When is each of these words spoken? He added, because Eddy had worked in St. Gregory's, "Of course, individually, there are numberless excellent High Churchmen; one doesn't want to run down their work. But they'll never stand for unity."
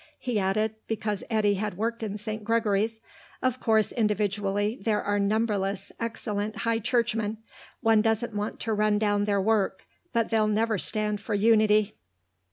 He 0.17 0.39
added, 0.39 0.73
because 0.87 1.23
Eddy 1.29 1.53
had 1.53 1.77
worked 1.77 2.01
in 2.01 2.17
St. 2.17 2.43
Gregory's, 2.43 3.01
"Of 3.43 3.59
course, 3.59 3.91
individually, 3.91 4.79
there 4.81 5.03
are 5.03 5.19
numberless 5.19 5.91
excellent 5.99 6.55
High 6.65 6.79
Churchmen; 6.79 7.37
one 7.81 8.01
doesn't 8.01 8.33
want 8.33 8.59
to 8.61 8.73
run 8.73 8.97
down 8.97 9.25
their 9.25 9.39
work. 9.39 9.85
But 10.11 10.31
they'll 10.31 10.47
never 10.47 10.79
stand 10.79 11.21
for 11.21 11.35
unity." 11.35 11.97